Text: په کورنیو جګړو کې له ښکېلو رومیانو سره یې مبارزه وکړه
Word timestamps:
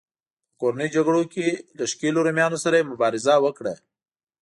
په 0.49 0.55
کورنیو 0.59 0.93
جګړو 0.95 1.21
کې 1.33 1.47
له 1.77 1.83
ښکېلو 1.91 2.25
رومیانو 2.27 2.57
سره 2.63 2.75
یې 2.79 2.89
مبارزه 2.91 3.33
وکړه 3.45 3.73